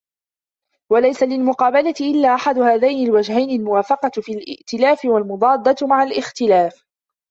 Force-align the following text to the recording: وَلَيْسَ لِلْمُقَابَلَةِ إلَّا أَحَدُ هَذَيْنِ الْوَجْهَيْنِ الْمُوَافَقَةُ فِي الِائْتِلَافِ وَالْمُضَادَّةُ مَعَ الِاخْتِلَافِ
وَلَيْسَ 0.89 1.23
لِلْمُقَابَلَةِ 1.23 1.93
إلَّا 2.01 2.35
أَحَدُ 2.35 2.59
هَذَيْنِ 2.59 3.07
الْوَجْهَيْنِ 3.07 3.59
الْمُوَافَقَةُ 3.59 4.11
فِي 4.21 4.31
الِائْتِلَافِ 4.31 5.05
وَالْمُضَادَّةُ 5.05 5.87
مَعَ 5.87 6.03
الِاخْتِلَافِ 6.03 6.85